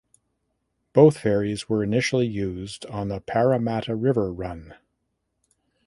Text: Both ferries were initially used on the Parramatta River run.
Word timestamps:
Both 0.93 1.19
ferries 1.19 1.69
were 1.69 1.83
initially 1.83 2.25
used 2.25 2.87
on 2.87 3.09
the 3.09 3.21
Parramatta 3.21 3.95
River 3.95 4.33
run. 4.33 4.73